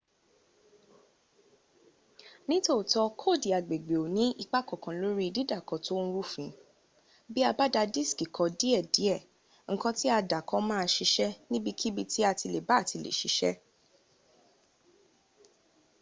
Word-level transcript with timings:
ni 2.49 2.57
tooto 2.67 3.01
koodi 3.21 3.49
agbègbè 3.57 3.95
o 4.03 4.05
ni 4.15 4.25
ipa 4.43 4.59
kankan 4.69 4.95
lori 5.03 5.27
didaako 5.35 5.75
to 5.85 5.93
n 6.05 6.07
rufin 6.15 6.49
bi 7.33 7.41
a 7.49 7.51
ba 7.57 7.65
da 7.75 7.83
diski 7.93 8.25
ko 8.35 8.43
die 8.59 8.79
die 8.95 9.15
nkan 9.73 9.93
ti 9.99 10.07
a 10.17 10.19
dako 10.31 10.55
ma 10.67 10.75
a 10.85 10.87
sise 10.95 11.27
nibikibi 11.49 12.03
ti 12.11 12.19
atileba 12.31 12.75
ti 12.87 12.97
le 13.03 13.11
sise 13.19 13.51